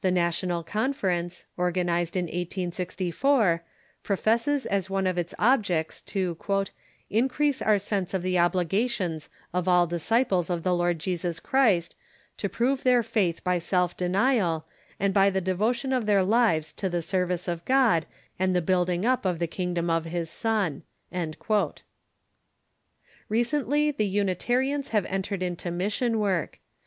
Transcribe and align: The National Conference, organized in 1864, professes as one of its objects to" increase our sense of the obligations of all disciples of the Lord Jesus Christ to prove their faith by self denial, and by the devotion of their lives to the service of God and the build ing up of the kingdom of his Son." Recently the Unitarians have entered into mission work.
The 0.00 0.10
National 0.10 0.62
Conference, 0.64 1.44
organized 1.58 2.16
in 2.16 2.24
1864, 2.24 3.62
professes 4.02 4.64
as 4.64 4.88
one 4.88 5.06
of 5.06 5.18
its 5.18 5.34
objects 5.38 6.00
to" 6.08 6.38
increase 7.20 7.60
our 7.60 7.78
sense 7.78 8.14
of 8.14 8.22
the 8.22 8.38
obligations 8.38 9.28
of 9.52 9.68
all 9.68 9.86
disciples 9.86 10.48
of 10.48 10.62
the 10.62 10.74
Lord 10.74 10.98
Jesus 10.98 11.38
Christ 11.38 11.94
to 12.38 12.48
prove 12.48 12.82
their 12.82 13.02
faith 13.02 13.44
by 13.44 13.58
self 13.58 13.94
denial, 13.94 14.64
and 14.98 15.12
by 15.12 15.28
the 15.28 15.38
devotion 15.38 15.92
of 15.92 16.06
their 16.06 16.22
lives 16.22 16.72
to 16.72 16.88
the 16.88 17.02
service 17.02 17.46
of 17.46 17.62
God 17.66 18.06
and 18.38 18.56
the 18.56 18.62
build 18.62 18.88
ing 18.88 19.04
up 19.04 19.26
of 19.26 19.38
the 19.38 19.46
kingdom 19.46 19.90
of 19.90 20.06
his 20.06 20.30
Son." 20.30 20.82
Recently 23.28 23.90
the 23.90 24.06
Unitarians 24.08 24.88
have 24.96 25.04
entered 25.04 25.42
into 25.42 25.70
mission 25.70 26.18
work. 26.18 26.58